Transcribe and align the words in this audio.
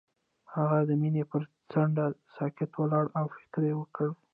هغه 0.53 0.79
د 0.89 0.91
مینه 1.01 1.23
پر 1.31 1.43
څنډه 1.71 2.05
ساکت 2.35 2.71
ولاړ 2.79 3.05
او 3.19 3.25
فکر 3.35 3.61
وکړ. 3.79 4.07